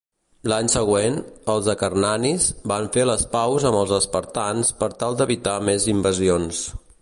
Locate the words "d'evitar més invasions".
5.21-6.65